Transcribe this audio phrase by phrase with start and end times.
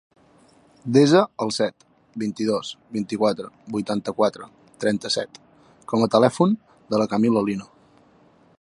[0.95, 1.85] Desa el set,
[2.23, 4.49] vint-i-dos, vint-i-quatre, vuitanta-quatre,
[4.85, 5.39] trenta-set
[5.93, 6.57] com a telèfon
[6.95, 7.71] de la Camila Lino.